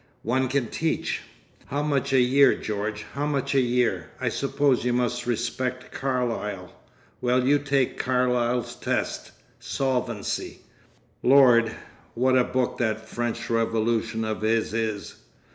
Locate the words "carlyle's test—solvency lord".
7.99-11.75